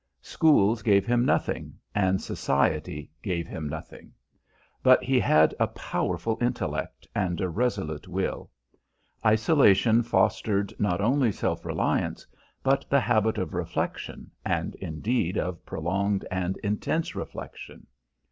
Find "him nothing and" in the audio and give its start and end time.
1.05-2.19